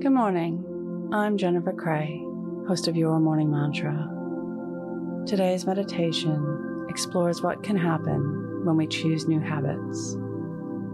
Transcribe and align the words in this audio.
Good 0.00 0.12
morning. 0.12 1.10
I'm 1.12 1.36
Jennifer 1.36 1.74
Cray, 1.74 2.24
host 2.66 2.88
of 2.88 2.96
Your 2.96 3.20
Morning 3.20 3.50
Mantra. 3.50 4.08
Today's 5.26 5.66
meditation 5.66 6.86
explores 6.88 7.42
what 7.42 7.62
can 7.62 7.76
happen 7.76 8.62
when 8.64 8.78
we 8.78 8.86
choose 8.86 9.28
new 9.28 9.40
habits 9.40 10.14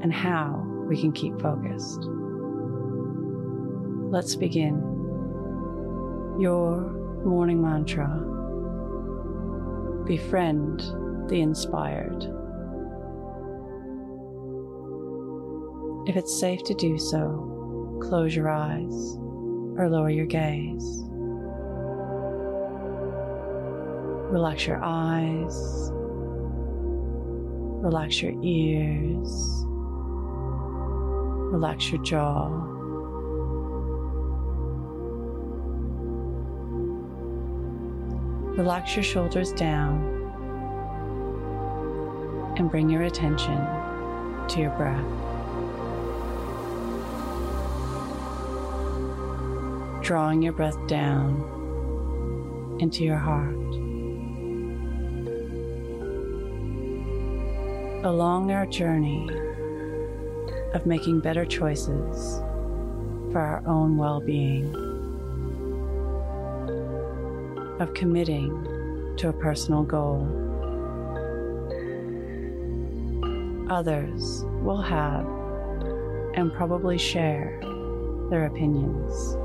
and 0.03 0.13
how 0.13 0.67
we 0.89 1.01
can 1.01 1.13
keep 1.13 1.41
focused. 1.41 2.01
Let's 4.11 4.35
begin. 4.35 4.75
Your 6.41 6.81
morning 7.25 7.63
mantra 7.63 8.09
Befriend 10.05 10.81
the 11.31 11.43
inspired. 11.43 12.25
If 16.09 16.17
it's 16.17 16.41
safe 16.41 16.65
to 16.65 16.75
do 16.75 16.99
so, 16.99 17.56
close 18.01 18.35
your 18.35 18.49
eyes 18.49 19.17
or 19.79 19.89
lower 19.91 20.11
your 20.11 20.27
gaze. 20.27 21.03
Relax 24.31 24.67
your 24.67 24.81
eyes, 24.83 25.91
relax 27.83 28.21
your 28.21 28.33
ears, 28.43 29.65
relax 31.53 31.91
your 31.93 32.03
jaw. 32.03 32.49
Relax 38.57 38.97
your 38.97 39.03
shoulders 39.03 39.53
down 39.53 40.01
and 42.57 42.71
bring 42.71 42.89
your 42.89 43.03
attention 43.03 43.59
to 44.49 44.61
your 44.61 44.71
breath. 44.71 45.36
Drawing 50.07 50.41
your 50.41 50.53
breath 50.53 50.79
down 50.87 51.35
into 52.79 53.03
your 53.03 53.17
heart. 53.17 53.57
Along 58.05 58.53
our 58.53 58.67
journey 58.67 59.29
of 60.75 60.87
making 60.87 61.19
better 61.19 61.45
choices 61.45 62.39
for 63.33 63.41
our 63.41 63.67
own 63.67 63.97
well 63.97 64.21
being, 64.21 64.73
of 67.81 67.93
committing 67.93 69.15
to 69.17 69.31
a 69.31 69.33
personal 69.33 69.83
goal. 69.83 70.23
Others 73.69 74.45
will 74.63 74.83
have 74.83 75.27
and 76.35 76.53
probably 76.53 76.97
share 76.97 77.59
their 78.31 78.47
opinions 78.47 79.37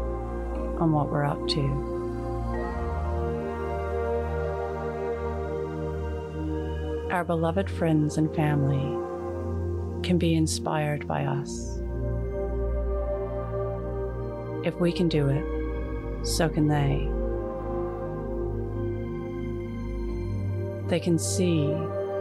on 0.82 0.92
what 0.92 1.12
we're 1.12 1.24
up 1.24 1.48
to. 1.48 1.62
Our 7.12 7.24
beloved 7.24 7.70
friends 7.70 8.18
and 8.18 8.34
family 8.36 8.98
can 10.02 10.18
be 10.18 10.34
inspired 10.34 11.08
by 11.08 11.26
us. 11.26 11.80
If 14.66 14.76
we 14.80 14.92
can 14.92 15.08
do 15.08 15.28
it, 15.28 15.46
so 16.26 16.50
can 16.50 16.68
they. 16.68 17.08
They 20.90 21.00
can 21.00 21.20
see 21.20 21.72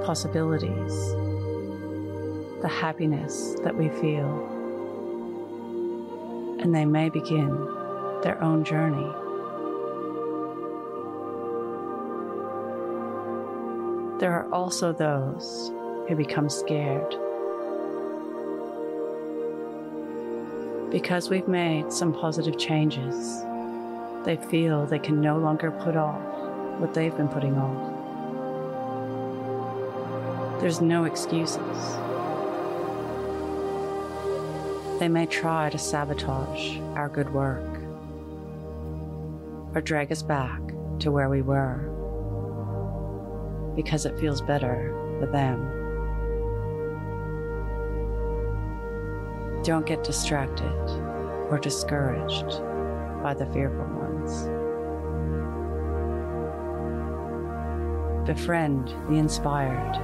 possibilities, 0.05 0.93
the 2.61 2.69
happiness 2.69 3.57
that 3.65 3.75
we 3.75 3.89
feel, 3.89 4.47
and 6.61 6.75
they 6.75 6.85
may 6.85 7.09
begin 7.09 7.80
their 8.23 8.43
own 8.43 8.65
journey. 8.65 9.11
There 14.21 14.33
are 14.33 14.47
also 14.53 14.93
those 14.93 15.73
who 16.07 16.15
become 16.15 16.51
scared. 16.51 17.17
Because 20.91 21.31
we've 21.31 21.49
made 21.49 21.91
some 21.93 22.13
positive 22.13 22.59
changes, 22.59 23.43
they 24.25 24.37
feel 24.37 24.85
they 24.85 24.99
can 24.99 25.23
no 25.23 25.39
longer 25.39 25.71
put 25.71 25.97
off 25.97 26.21
what 26.79 26.93
they've 26.93 27.17
been 27.17 27.29
putting 27.29 27.57
off. 27.57 27.97
There's 30.61 30.83
no 30.83 31.05
excuses. 31.05 31.97
They 34.99 35.09
may 35.09 35.25
try 35.25 35.71
to 35.71 35.79
sabotage 35.79 36.79
our 36.95 37.09
good 37.09 37.33
work 37.33 37.90
or 39.75 39.81
drag 39.81 40.11
us 40.11 40.23
back 40.23 40.61
to 41.01 41.11
where 41.11 41.29
we 41.29 41.43
were 41.43 41.91
because 43.77 44.05
it 44.05 44.19
feels 44.19 44.41
better 44.41 44.95
for 45.21 45.27
them. 45.27 45.77
Don't 49.63 49.87
get 49.87 50.03
distracted 50.03 50.75
or 51.51 51.59
discouraged 51.59 52.63
by 53.23 53.35
the 53.35 53.47
fearful 53.47 53.85
ones. 53.85 54.49
Befriend 58.27 58.89
the 59.09 59.17
inspired. 59.17 59.95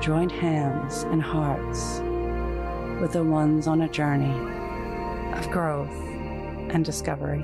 Join 0.00 0.28
hands 0.28 1.02
and 1.04 1.22
hearts 1.22 2.00
with 3.00 3.12
the 3.12 3.24
ones 3.24 3.66
on 3.66 3.82
a 3.82 3.88
journey 3.88 4.32
of 5.38 5.50
growth 5.50 6.07
and 6.70 6.84
discovery. 6.84 7.42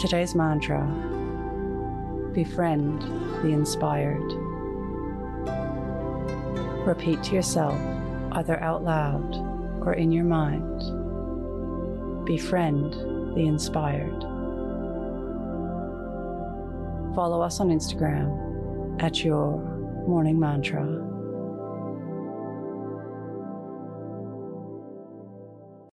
Today's 0.00 0.34
mantra 0.34 0.82
Befriend 2.32 3.02
the 3.42 3.48
inspired. 3.48 4.32
Repeat 6.86 7.22
to 7.24 7.34
yourself, 7.34 7.78
either 8.32 8.58
out 8.60 8.82
loud 8.82 9.36
or 9.84 9.94
in 9.94 10.10
your 10.10 10.24
mind 10.24 10.80
Befriend 12.24 12.94
the 13.36 13.46
inspired. 13.46 14.22
Follow 17.14 17.42
us 17.42 17.60
on 17.60 17.68
Instagram 17.68 19.02
at 19.02 19.22
Your 19.24 19.58
Morning 20.06 20.38
Mantra 20.40 21.11